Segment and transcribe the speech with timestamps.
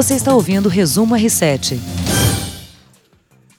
[0.00, 1.78] Você está ouvindo o Resumo R7.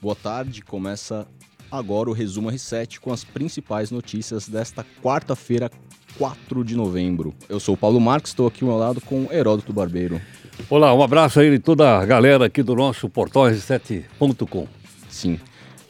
[0.02, 1.28] Boa tarde, começa
[1.72, 5.70] agora o Resumo R7 com as principais notícias desta quarta-feira,
[6.18, 7.32] 4 de novembro.
[7.48, 10.20] Eu sou o Paulo Marques, estou aqui ao meu lado com Heródoto Barbeiro.
[10.68, 14.68] Olá, um abraço aí de toda a galera aqui do nosso portal R7.com.
[15.12, 15.40] Sim.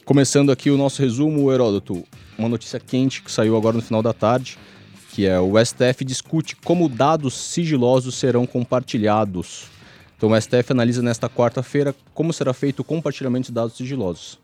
[0.03, 2.03] Começando aqui o nosso resumo, Heródoto,
[2.37, 4.59] uma notícia quente que saiu agora no final da tarde,
[5.13, 9.71] que é o STF discute como dados sigilosos serão compartilhados.
[10.21, 14.37] Então o STF analisa nesta quarta-feira como será feito o compartilhamento de dados sigilosos.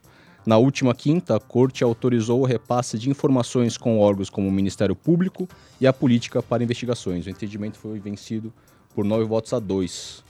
[0.43, 4.95] Na última quinta, a Corte autorizou o repasse de informações com órgãos como o Ministério
[4.95, 5.47] Público
[5.79, 7.27] e a Política para Investigações.
[7.27, 8.51] O entendimento foi vencido
[8.95, 10.23] por nove votos a dois.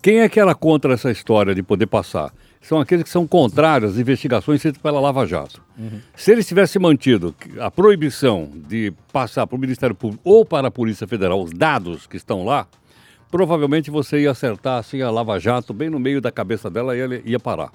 [0.00, 2.32] Quem é que era contra essa história de poder passar?
[2.60, 5.60] São aqueles que são contrários às investigações feitas pela Lava Jato.
[5.76, 5.98] Uhum.
[6.14, 10.70] Se eles tivessem mantido a proibição de passar para o Ministério Público ou para a
[10.70, 12.68] Polícia Federal os dados que estão lá,
[13.32, 17.00] provavelmente você ia acertar assim, a Lava Jato bem no meio da cabeça dela e
[17.00, 17.72] ele ia parar.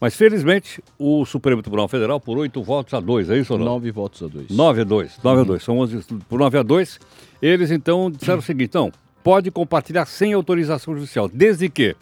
[0.00, 3.66] Mas felizmente o Supremo Tribunal Federal, por oito votos a dois, é isso ou não?
[3.66, 4.50] Nove votos a dois.
[4.50, 5.42] Nove a dois, nove uhum.
[5.42, 5.62] a dois.
[5.62, 6.98] São onze, por nove a dois,
[7.40, 8.40] eles então disseram uhum.
[8.40, 8.92] o seguinte: então,
[9.22, 11.96] pode compartilhar sem autorização judicial, desde que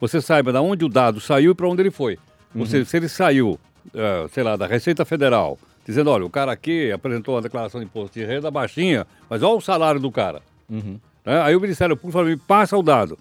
[0.00, 2.16] você saiba de onde o dado saiu e para onde ele foi.
[2.54, 2.64] Uhum.
[2.64, 6.92] Seja, se ele saiu, uh, sei lá, da Receita Federal, dizendo, olha, o cara aqui
[6.92, 10.42] apresentou uma declaração de imposto de renda baixinha, mas olha o salário do cara.
[10.68, 10.98] Uhum.
[11.24, 11.40] Né?
[11.42, 13.18] Aí o Ministério Público falou, passa o dado.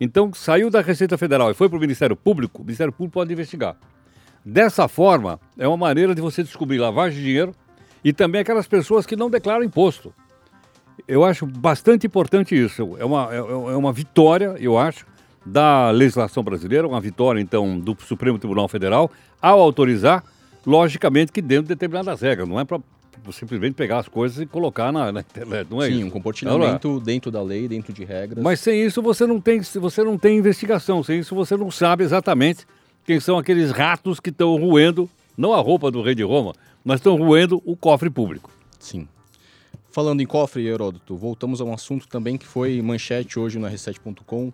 [0.00, 3.32] Então, saiu da Receita Federal e foi para o Ministério Público, o Ministério Público pode
[3.32, 3.76] investigar.
[4.44, 7.54] Dessa forma, é uma maneira de você descobrir lavagem de dinheiro
[8.02, 10.14] e também aquelas pessoas que não declaram imposto.
[11.06, 12.96] Eu acho bastante importante isso.
[12.98, 15.06] É uma, é, é uma vitória, eu acho,
[15.44, 19.10] da legislação brasileira, uma vitória, então, do Supremo Tribunal Federal,
[19.40, 20.24] ao autorizar,
[20.66, 22.80] logicamente que dentro de determinadas regras, não é para
[23.32, 26.06] simplesmente pegar as coisas e colocar na, na internet, não é Sim, isso?
[26.06, 27.04] um compartilhamento é.
[27.04, 28.42] dentro da lei, dentro de regras.
[28.42, 32.04] Mas sem isso você não tem, você não tem investigação, sem isso você não sabe
[32.04, 32.66] exatamente
[33.04, 36.54] quem são aqueles ratos que estão roendo, não a roupa do rei de Roma,
[36.84, 38.50] mas estão roendo o cofre público.
[38.78, 39.08] Sim.
[39.90, 44.52] Falando em cofre, Heródoto, voltamos a um assunto também que foi manchete hoje no R7.com,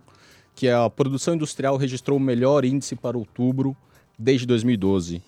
[0.55, 3.77] que a produção industrial registrou o melhor índice para outubro
[4.17, 5.21] desde 2012.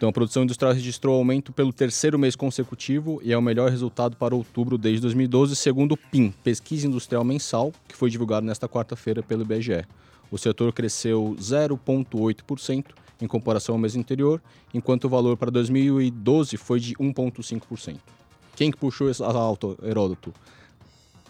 [0.00, 4.16] Então, a produção industrial registrou aumento pelo terceiro mês consecutivo e é o melhor resultado
[4.16, 9.22] para outubro desde 2012, segundo o PIM, Pesquisa Industrial Mensal, que foi divulgado nesta quarta-feira
[9.22, 9.84] pelo IBGE.
[10.30, 12.86] O setor cresceu 0,8%
[13.20, 14.40] em comparação ao mês anterior,
[14.72, 17.98] enquanto o valor para 2012 foi de 1,5%.
[18.56, 20.32] Quem que puxou essa alta, Heródoto?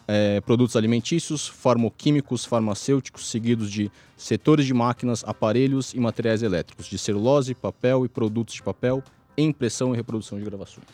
[0.07, 6.97] É, produtos alimentícios, farmoquímicos, farmacêuticos, seguidos de setores de máquinas, aparelhos e materiais elétricos, de
[6.97, 9.03] celulose, papel e produtos de papel,
[9.37, 10.85] impressão e reprodução de gravações.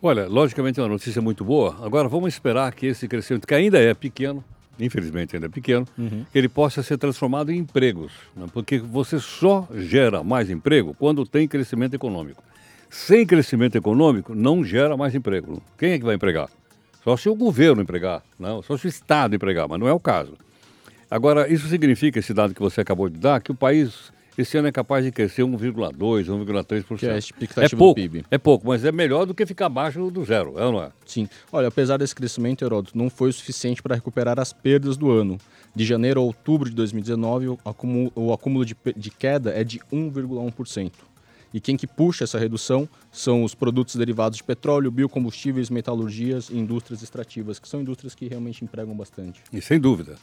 [0.00, 1.76] Olha, logicamente é uma notícia muito boa.
[1.80, 4.42] Agora vamos esperar que esse crescimento, que ainda é pequeno,
[4.78, 6.24] infelizmente ainda é pequeno, uhum.
[6.30, 8.12] que ele possa ser transformado em empregos.
[8.34, 8.46] Né?
[8.52, 12.42] Porque você só gera mais emprego quando tem crescimento econômico.
[12.90, 15.62] Sem crescimento econômico, não gera mais emprego.
[15.78, 16.50] Quem é que vai empregar?
[17.04, 20.00] Só se o governo empregar, não, só se o Estado empregar, mas não é o
[20.00, 20.34] caso.
[21.10, 24.68] Agora, isso significa, esse dado que você acabou de dar, que o país esse ano
[24.68, 26.96] é capaz de crescer 1,2%, 1,3%.
[26.96, 28.24] Que é a expectativa é pouco, do PIB.
[28.30, 30.90] É pouco, mas é melhor do que ficar abaixo do zero, é ou não é?
[31.04, 31.28] Sim.
[31.52, 35.38] Olha, apesar desse crescimento, Heródoto, não foi o suficiente para recuperar as perdas do ano.
[35.74, 39.80] De janeiro a outubro de 2019, o acúmulo, o acúmulo de, de queda é de
[39.92, 40.92] 1,1%.
[41.52, 46.56] E quem que puxa essa redução são os produtos derivados de petróleo, biocombustíveis, metalurgias e
[46.56, 49.42] indústrias extrativas, que são indústrias que realmente empregam bastante.
[49.52, 50.16] E sem dúvida.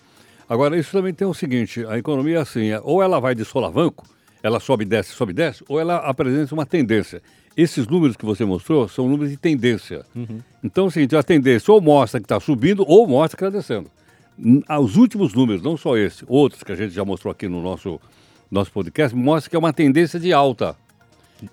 [0.50, 3.46] Agora, isso também tem o seguinte, a economia é assim, é, ou ela vai de
[3.46, 4.08] solavanco,
[4.42, 7.22] ela sobe, desce, sobe, desce, ou ela apresenta uma tendência.
[7.56, 10.04] Esses números que você mostrou são números de tendência.
[10.16, 10.40] Uhum.
[10.64, 13.92] Então, o seguinte, a tendência ou mostra que está subindo ou mostra que está descendo.
[14.82, 18.00] Os últimos números, não só esse, outros que a gente já mostrou aqui no nosso,
[18.50, 20.76] nosso podcast, mostra que é uma tendência de alta.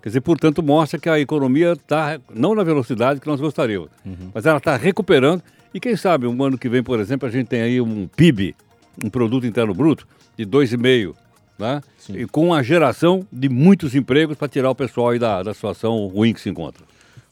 [0.03, 4.31] Quer dizer, portanto, mostra que a economia está, não na velocidade que nós gostaríamos, uhum.
[4.35, 5.43] mas ela está recuperando.
[5.73, 8.57] E quem sabe, um ano que vem, por exemplo, a gente tem aí um PIB,
[9.05, 11.15] um Produto Interno Bruto, de 2,5%,
[11.59, 11.81] né?
[12.11, 16.07] E com a geração de muitos empregos para tirar o pessoal aí da, da situação
[16.07, 16.85] ruim que se encontra.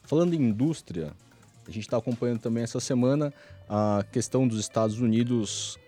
[0.04, 1.12] Falando em indústria,
[1.66, 3.32] a gente está acompanhando também essa semana
[3.68, 5.78] a questão dos Estados Unidos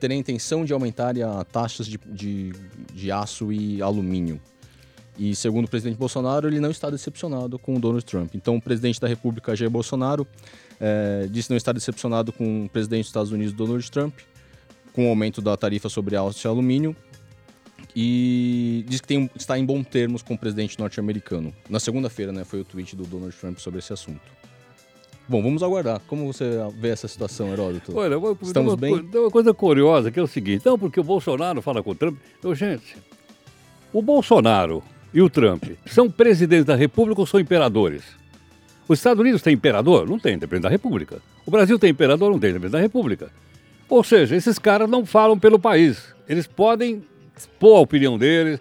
[0.00, 2.52] terem a intenção de aumentar as taxas de, de,
[2.92, 4.40] de aço e alumínio.
[5.18, 8.34] E segundo o presidente Bolsonaro, ele não está decepcionado com o Donald Trump.
[8.34, 10.26] Então, o presidente da República, Jair Bolsonaro,
[10.80, 14.14] é, disse não estar decepcionado com o presidente dos Estados Unidos, Donald Trump,
[14.92, 16.96] com o aumento da tarifa sobre aço e alumínio,
[17.94, 21.52] e diz que tem, está em bom termos com o presidente norte-americano.
[21.68, 24.20] Na segunda-feira, né, foi o tweet do Donald Trump sobre esse assunto.
[25.28, 26.00] Bom, vamos aguardar.
[26.08, 27.96] Como você vê essa situação, Heródoto?
[27.96, 29.06] Olha, Estamos uma, bem?
[29.06, 31.94] Tem uma coisa curiosa que é o seguinte: não, porque o Bolsonaro fala com o
[31.94, 32.18] Trump.
[32.36, 32.96] Então, gente,
[33.92, 38.02] o Bolsonaro e o Trump são presidentes da República ou são imperadores?
[38.88, 40.08] Os Estados Unidos têm imperador?
[40.08, 41.20] Não tem, depende da República.
[41.46, 42.30] O Brasil tem imperador?
[42.30, 43.30] Não tem, depende da República.
[43.88, 46.14] Ou seja, esses caras não falam pelo país.
[46.28, 47.02] Eles podem
[47.36, 48.60] expor a opinião deles.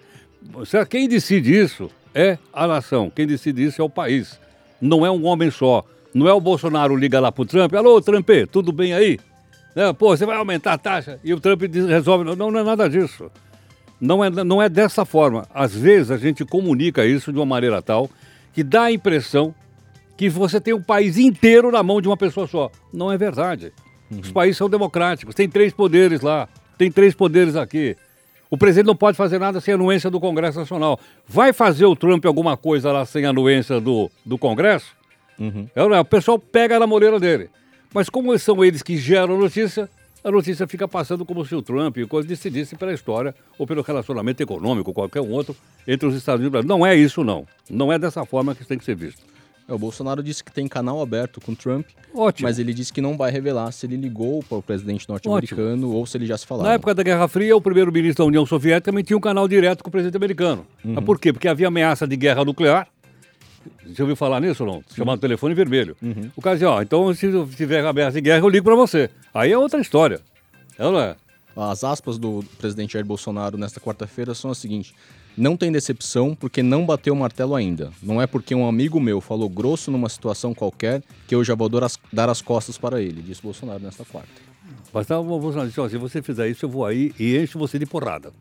[0.90, 3.12] Quem decide isso é a nação.
[3.14, 4.40] Quem decide isso é o país.
[4.82, 5.86] Não é um homem só.
[6.14, 9.20] Não é o Bolsonaro liga lá pro Trump, alô, Trump, tudo bem aí?
[9.76, 9.94] Né?
[9.94, 11.20] Pô, você vai aumentar a taxa?
[11.24, 12.24] E o Trump resolve.
[12.24, 13.32] Não, não é nada disso.
[14.00, 15.46] Não é, não é dessa forma.
[15.54, 18.10] Às vezes a gente comunica isso de uma maneira tal
[18.54, 19.54] que dá a impressão
[20.18, 22.72] que você tem o país inteiro na mão de uma pessoa só.
[22.92, 23.72] Não é verdade.
[24.12, 24.20] Uhum.
[24.20, 26.48] Os países são democráticos, tem três poderes lá,
[26.78, 27.96] tem três poderes aqui.
[28.50, 31.00] O presidente não pode fazer nada sem anuência do Congresso Nacional.
[31.28, 34.88] Vai fazer o Trump alguma coisa lá sem anuência do, do Congresso?
[35.40, 35.68] Uhum.
[35.76, 37.50] É, o pessoal pega na moleira dele.
[37.94, 39.90] Mas como são eles que geram a notícia,
[40.24, 44.94] a notícia fica passando como se o Trump decidisse pela história ou pelo relacionamento econômico,
[44.94, 45.56] qualquer um outro,
[45.88, 46.68] entre os Estados Unidos e.
[46.68, 47.46] Não é isso, não.
[47.70, 49.22] Não é dessa forma que isso tem que ser visto.
[49.68, 52.48] É, o Bolsonaro disse que tem canal aberto com Trump, Ótimo.
[52.48, 56.06] mas ele disse que não vai revelar se ele ligou para o presidente norte-americano ou
[56.08, 56.70] se ele já se falaram.
[56.70, 59.84] Na época da Guerra Fria, o primeiro-ministro da União Soviética também tinha um canal direto
[59.84, 60.66] com o presidente americano.
[60.84, 60.94] Uhum.
[60.96, 61.32] Mas por quê?
[61.32, 62.88] Porque havia ameaça de guerra nuclear
[63.86, 64.84] você ouviu falar nisso ou não?
[64.96, 65.96] Chamado telefone vermelho.
[66.02, 66.30] Uhum.
[66.36, 69.10] O cara dizia, ó, então se tiver ameaça de guerra, eu ligo para você.
[69.34, 70.22] Aí é outra história.
[70.78, 71.16] É ou não é?
[71.56, 74.94] As aspas do presidente Jair Bolsonaro nesta quarta-feira são as seguintes.
[75.36, 77.92] Não tem decepção porque não bateu o martelo ainda.
[78.02, 81.70] Não é porque um amigo meu falou grosso numa situação qualquer que eu já vou
[81.70, 84.30] dar as, dar as costas para ele, disse Bolsonaro nesta quarta.
[84.94, 87.80] Mas tá, Bolsonaro disse, ó, se você fizer isso, eu vou aí e encho você
[87.80, 88.32] de porrada.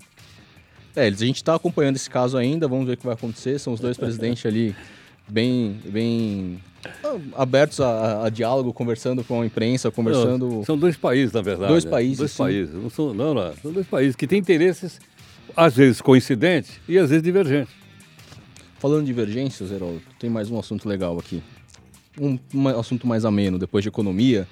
[0.96, 3.58] É, a gente está acompanhando esse caso ainda, vamos ver o que vai acontecer.
[3.58, 4.74] São os dois presidentes ali
[5.28, 6.60] bem, bem
[7.04, 10.48] ah, abertos a, a, diálogo, conversando com a imprensa, conversando.
[10.48, 11.70] Não, são dois países, na verdade.
[11.70, 12.18] Dois países.
[12.18, 12.38] Dois sim.
[12.38, 12.74] países.
[12.74, 15.00] Não, são, não, não, são dois países que têm interesses,
[15.56, 17.74] às vezes coincidentes e às vezes divergentes.
[18.78, 21.42] Falando de divergências, Heródoto, tem mais um assunto legal aqui.
[22.20, 24.46] Um, um assunto mais ameno, depois de economia.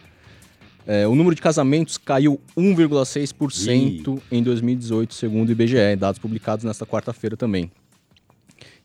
[0.84, 6.86] É, o número de casamentos caiu 1,6% em 2018, segundo o IBGE, dados publicados nesta
[6.86, 7.70] quarta-feira também.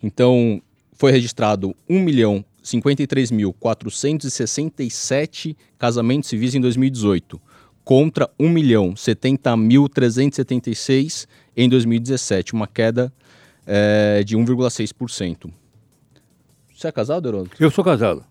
[0.02, 0.62] Então,
[1.02, 7.42] foi registrado 1 milhão 53.467 casamentos civis em 2018,
[7.84, 11.28] contra 1 milhão 70.376
[11.58, 13.12] em 2017, uma queda
[13.66, 15.52] é, de 1,6%.
[16.72, 17.56] Você é casado, Heródoto?
[17.60, 18.24] Eu sou casado.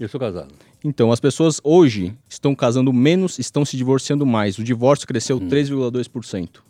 [0.00, 0.54] Eu sou casado.
[0.82, 4.58] Então, as pessoas hoje estão casando menos, estão se divorciando mais.
[4.58, 5.50] O divórcio cresceu hum.
[5.50, 6.62] 3,2%.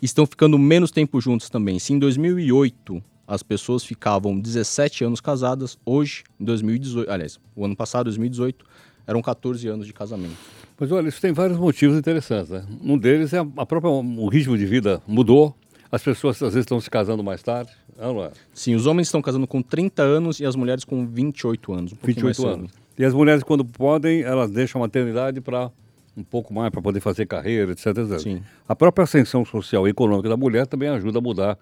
[0.00, 1.80] Estão ficando menos tempo juntos também.
[1.80, 7.76] Se em 2008 as pessoas ficavam 17 anos casadas, hoje, em 2018, aliás, o ano
[7.76, 8.64] passado, 2018,
[9.06, 10.36] eram 14 anos de casamento.
[10.80, 12.64] Mas olha, isso tem vários motivos interessantes, né?
[12.82, 15.54] Um deles é a própria, o ritmo de vida mudou,
[15.92, 18.30] as pessoas às vezes estão se casando mais tarde, não é?
[18.54, 21.96] Sim, os homens estão casando com 30 anos e as mulheres com 28 anos, um
[22.02, 22.72] 28 anos.
[22.98, 25.70] E as mulheres, quando podem, elas deixam a maternidade para
[26.16, 28.18] um pouco mais, para poder fazer carreira, etc, etc.
[28.18, 28.42] Sim.
[28.66, 31.58] A própria ascensão social e econômica da mulher também ajuda a mudar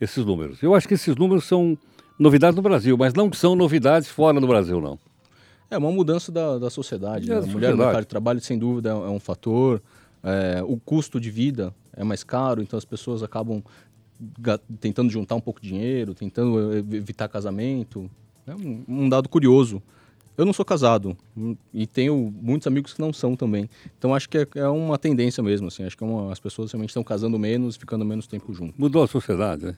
[0.00, 0.62] esses números.
[0.62, 1.76] Eu acho que esses números são
[2.18, 4.98] novidades no Brasil, mas não são novidades fora do Brasil, não.
[5.70, 7.30] É uma mudança da, da sociedade.
[7.30, 7.46] É, né?
[7.46, 9.80] A mulher no mercado de trabalho, sem dúvida, é um fator.
[10.22, 13.62] É, o custo de vida é mais caro, então as pessoas acabam
[14.80, 18.10] tentando juntar um pouco de dinheiro, tentando evitar casamento.
[18.46, 19.82] É um, um dado curioso.
[20.36, 23.68] Eu não sou casado hum, e tenho muitos amigos que não são também.
[23.98, 25.84] Então acho que é, é uma tendência mesmo, assim.
[25.84, 28.74] Acho que é uma, as pessoas realmente estão casando menos, ficando menos tempo juntos.
[28.78, 29.76] Mudou a sociedade, né?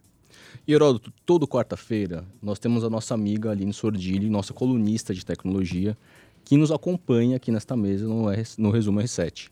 [0.66, 5.96] E Heródoto, toda quarta-feira nós temos a nossa amiga Aline Sordilli, nossa colunista de tecnologia,
[6.44, 8.26] que nos acompanha aqui nesta mesa no,
[8.58, 9.50] no Resumo R7.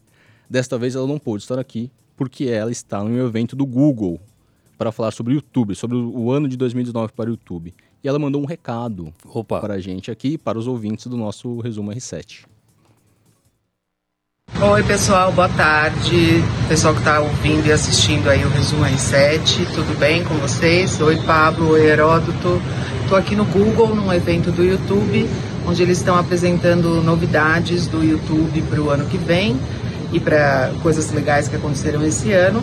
[0.49, 4.21] Desta vez ela não pôde estar aqui porque ela está no evento do Google
[4.77, 7.73] para falar sobre o YouTube, sobre o ano de 2019 para o YouTube.
[8.03, 9.13] E ela mandou um recado
[9.47, 12.47] para a gente aqui, para os ouvintes do nosso Resumo R7.
[14.59, 16.43] Oi pessoal, boa tarde.
[16.69, 21.01] Pessoal que está ouvindo e assistindo aí o Resumo R7, tudo bem com vocês?
[21.01, 22.61] Oi Pablo, oi Heródoto.
[23.03, 25.27] Estou aqui no Google, num evento do YouTube,
[25.67, 29.59] onde eles estão apresentando novidades do YouTube para o ano que vem
[30.13, 32.63] e para coisas legais que aconteceram esse ano.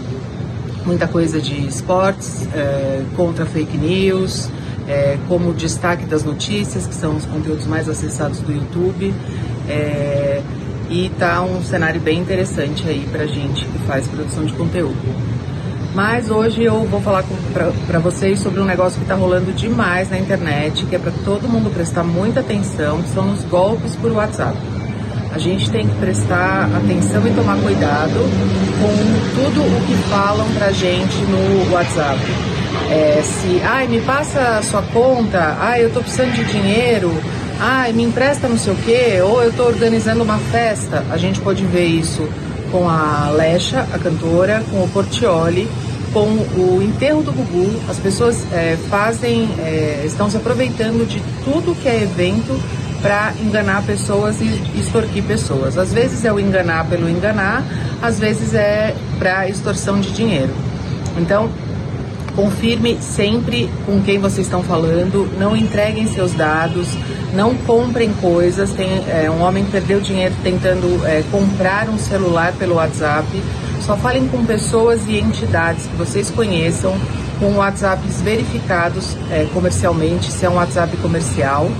[0.85, 4.51] Muita coisa de esportes, é, contra fake news,
[4.87, 9.13] é, como destaque das notícias, que são os conteúdos mais acessados do YouTube.
[9.67, 10.41] É,
[10.89, 14.97] e tá um cenário bem interessante aí pra gente que faz produção de conteúdo.
[15.93, 17.23] Mas hoje eu vou falar
[17.87, 21.49] para vocês sobre um negócio que está rolando demais na internet, que é para todo
[21.49, 24.57] mundo prestar muita atenção, que são os golpes por WhatsApp.
[25.33, 28.13] A gente tem que prestar atenção e tomar cuidado
[28.79, 32.19] com tudo o que falam pra gente no WhatsApp.
[32.89, 37.11] É, se, ai, me passa a sua conta, ai, eu tô precisando de dinheiro,
[37.59, 41.03] ai, me empresta não sei o quê, ou eu tô organizando uma festa.
[41.09, 42.27] A gente pode ver isso
[42.71, 45.67] com a Lesha, a cantora, com o Portioli,
[46.13, 47.81] com o enterro do Gugu.
[47.89, 52.59] As pessoas é, fazem, é, estão se aproveitando de tudo que é evento
[53.01, 55.77] para enganar pessoas e extorquir pessoas.
[55.77, 57.63] Às vezes é o enganar pelo enganar,
[58.01, 60.53] às vezes é para extorsão de dinheiro.
[61.17, 61.49] Então,
[62.37, 66.87] confirme sempre com quem vocês estão falando, não entreguem seus dados,
[67.33, 68.71] não comprem coisas.
[68.73, 73.27] Tem é, um homem perdeu dinheiro tentando é, comprar um celular pelo WhatsApp.
[73.81, 76.95] Só falem com pessoas e entidades que vocês conheçam,
[77.39, 81.71] com WhatsApps verificados é, comercialmente, se é um WhatsApp comercial,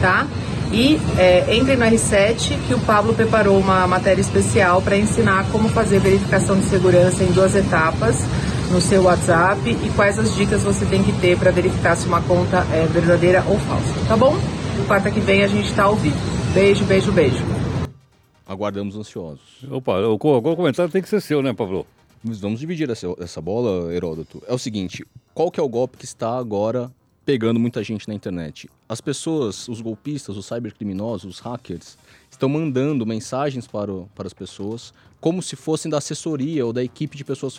[0.00, 0.26] tá?
[0.72, 5.68] E é, entre no R7 que o Pablo preparou uma matéria especial para ensinar como
[5.68, 8.24] fazer verificação de segurança em duas etapas
[8.70, 12.22] no seu WhatsApp e quais as dicas você tem que ter para verificar se uma
[12.22, 14.34] conta é verdadeira ou falsa, tá bom?
[14.86, 16.16] Quarta que vem a gente está ao vivo.
[16.52, 17.44] Beijo, beijo, beijo.
[18.46, 19.64] Aguardamos ansiosos.
[19.70, 21.86] Opa, o, o comentário tem que ser seu, né, Pablo?
[22.22, 24.42] Mas vamos dividir essa, essa bola, Heródoto.
[24.46, 25.04] É o seguinte,
[25.34, 26.90] qual que é o golpe que está agora
[27.26, 28.70] pegando muita gente na internet.
[28.88, 31.98] As pessoas, os golpistas, os cybercriminosos, os hackers,
[32.30, 36.84] estão mandando mensagens para, o, para as pessoas como se fossem da assessoria ou da
[36.84, 37.56] equipe de pessoas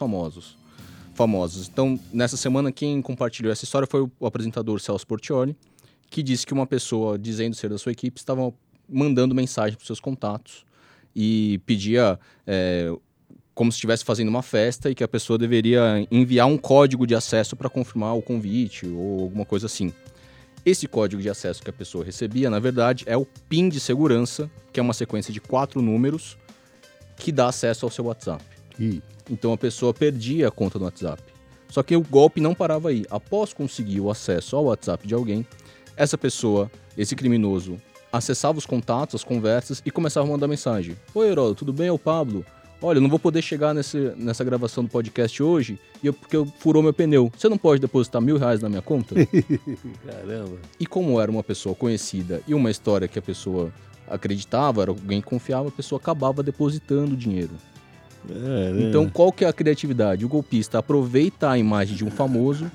[1.17, 1.67] famosos.
[1.67, 5.55] Então, nessa semana, quem compartilhou essa história foi o apresentador Celso Portioli,
[6.09, 8.53] que disse que uma pessoa, dizendo ser da sua equipe, estava
[8.88, 10.65] mandando mensagem para seus contatos
[11.13, 12.93] e pedia é,
[13.53, 17.15] como se estivesse fazendo uma festa e que a pessoa deveria enviar um código de
[17.15, 19.91] acesso para confirmar o convite ou alguma coisa assim.
[20.63, 24.50] Esse código de acesso que a pessoa recebia, na verdade, é o PIN de segurança,
[24.71, 26.38] que é uma sequência de quatro números
[27.17, 28.43] que dá acesso ao seu WhatsApp.
[29.29, 31.22] Então a pessoa perdia a conta do WhatsApp.
[31.69, 33.05] Só que o golpe não parava aí.
[33.10, 35.46] Após conseguir o acesso ao WhatsApp de alguém,
[35.96, 37.77] essa pessoa, esse criminoso,
[38.12, 40.96] acessava os contatos, as conversas e começava a mandar mensagem.
[41.13, 41.88] Oi, Herói, tudo bem?
[41.88, 42.46] É o Pablo.
[42.81, 46.36] Olha, eu não vou poder chegar nesse, nessa gravação do podcast hoje e eu, porque
[46.36, 47.31] eu furou meu pneu.
[47.36, 49.15] Você não pode depositar mil reais na minha conta?
[50.05, 50.57] Caramba.
[50.79, 53.74] E como era uma pessoa conhecida e uma história que a pessoa
[54.07, 57.51] acreditava, era alguém que confiava, a pessoa acabava depositando dinheiro.
[58.34, 58.81] Caramba.
[58.81, 60.25] Então, qual que é a criatividade?
[60.25, 62.72] O golpista aproveita a imagem de um famoso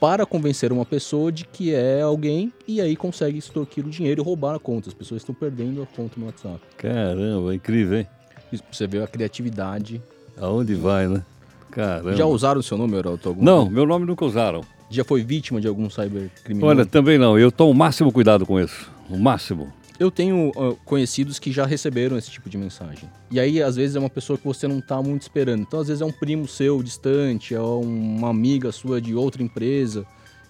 [0.00, 4.24] para convencer uma pessoa de que é alguém e aí consegue extorquir o dinheiro e
[4.24, 4.88] roubar a conta.
[4.88, 6.60] As pessoas estão perdendo a conta no WhatsApp.
[6.76, 8.06] Caramba, incrível, hein?
[8.52, 10.00] Isso você ver a criatividade.
[10.40, 11.22] Aonde vai, né?
[11.70, 12.14] Caramba.
[12.14, 13.36] Já usaram o seu nome, Heraldo?
[13.38, 14.62] Não, meu nome nunca usaram.
[14.90, 16.66] Já foi vítima de algum cybercriminoso?
[16.66, 17.38] Olha, também não.
[17.38, 18.90] Eu tomo o máximo cuidado com isso.
[19.10, 19.70] O máximo.
[19.98, 23.10] Eu tenho ah, conhecidos que já receberam esse tipo de mensagem.
[23.30, 25.62] E aí, às vezes, é uma pessoa que você não tá muito esperando.
[25.62, 30.06] Então, às vezes, é um primo seu distante, é uma amiga sua de outra empresa,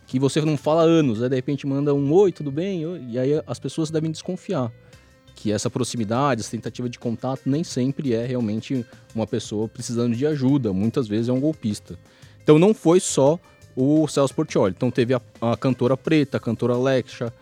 [0.06, 1.22] que você não fala há anos.
[1.22, 2.82] Aí, de repente, manda um oi, tudo bem?
[3.08, 4.70] E aí, as pessoas devem desconfiar
[5.34, 10.26] que essa proximidade, essa tentativa de contato, nem sempre é realmente uma pessoa precisando de
[10.26, 10.72] ajuda.
[10.74, 11.98] Muitas vezes é um golpista.
[12.42, 13.40] Então, não foi só
[13.74, 14.74] o Celso Portioli.
[14.76, 17.32] Então, teve a, a cantora Preta, a cantora Alexia,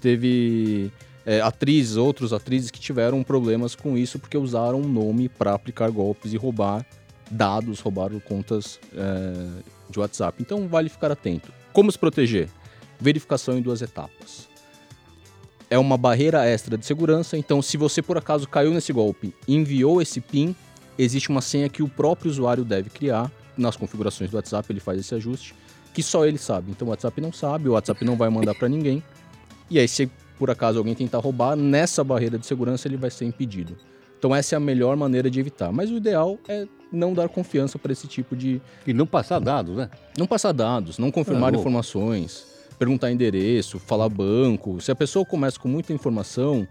[0.00, 0.92] teve
[1.26, 5.90] é, atrizes, outros atrizes que tiveram problemas com isso porque usaram um nome para aplicar
[5.90, 6.86] golpes e roubar
[7.28, 10.40] dados, roubar contas é, de WhatsApp.
[10.40, 11.52] Então vale ficar atento.
[11.72, 12.48] Como se proteger?
[13.00, 14.48] Verificação em duas etapas.
[15.68, 20.00] É uma barreira extra de segurança, então se você por acaso caiu nesse golpe enviou
[20.00, 20.54] esse PIN,
[20.96, 23.30] existe uma senha que o próprio usuário deve criar.
[23.56, 25.54] Nas configurações do WhatsApp ele faz esse ajuste,
[25.92, 26.70] que só ele sabe.
[26.70, 29.02] Então o WhatsApp não sabe, o WhatsApp não vai mandar para ninguém.
[29.68, 33.24] E aí, se por acaso alguém tentar roubar, nessa barreira de segurança ele vai ser
[33.24, 33.76] impedido.
[34.18, 35.72] Então essa é a melhor maneira de evitar.
[35.72, 38.60] Mas o ideal é não dar confiança para esse tipo de.
[38.86, 39.90] E não passar dados, né?
[40.16, 41.60] Não passar dados, não confirmar louco.
[41.60, 42.46] informações,
[42.78, 44.80] perguntar endereço, falar banco.
[44.80, 46.66] Se a pessoa começa com muita informação,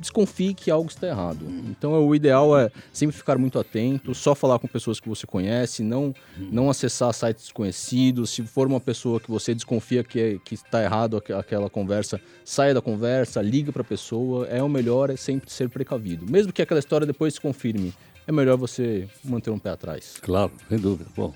[0.00, 1.40] desconfie que algo está errado.
[1.68, 5.82] Então o ideal é sempre ficar muito atento, só falar com pessoas que você conhece,
[5.82, 8.30] não, não acessar sites desconhecidos.
[8.30, 12.20] Se for uma pessoa que você desconfia que, é- que está errado aqu- aquela conversa,
[12.44, 14.46] saia da conversa, liga para a pessoa.
[14.46, 16.26] É o melhor é sempre ser precavido.
[16.30, 17.92] Mesmo que aquela história depois se confirme,
[18.26, 20.16] é melhor você manter um pé atrás.
[20.20, 21.08] Claro, sem dúvida.
[21.16, 21.32] Bom,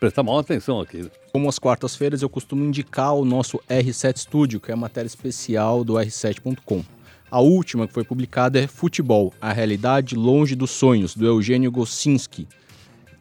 [0.00, 1.08] prestar maior atenção aqui.
[1.32, 5.84] Como às quartas-feiras, eu costumo indicar o nosso R7 Studio, que é a matéria especial
[5.84, 6.82] do R7.com.
[7.28, 12.46] A última que foi publicada é Futebol, a realidade longe dos sonhos, do Eugênio Goscinski.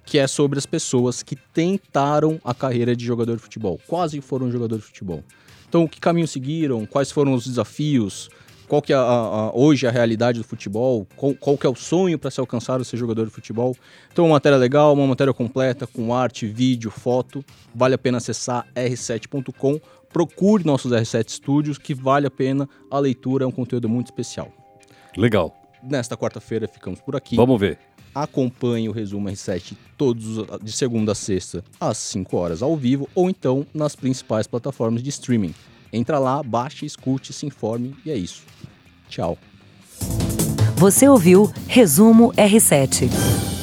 [0.06, 4.52] que é sobre as pessoas que tentaram a carreira de jogador de futebol, quase foram
[4.52, 5.24] jogador de futebol.
[5.68, 6.86] Então, que caminho seguiram?
[6.86, 8.30] Quais foram os desafios?
[8.68, 11.08] Qual que é a, a, hoje a realidade do futebol?
[11.16, 13.76] Qual, qual que é o sonho para se alcançar ser jogador de futebol?
[14.12, 17.44] Então, uma matéria legal, uma matéria completa com arte, vídeo, foto.
[17.74, 19.80] Vale a pena acessar r7.com.
[20.16, 24.50] Procure nossos R7 Studios, que vale a pena a leitura, é um conteúdo muito especial.
[25.18, 25.54] Legal.
[25.84, 27.36] Nesta quarta-feira ficamos por aqui.
[27.36, 27.78] Vamos ver.
[28.16, 33.30] Acompanhe o Resumo R7 todos de segunda a sexta às 5 horas ao vivo ou
[33.30, 35.54] então nas principais plataformas de streaming.
[35.92, 38.44] Entra lá, baixe, escute, se informe e é isso.
[39.10, 39.38] Tchau.
[40.78, 43.55] Você ouviu Resumo R7.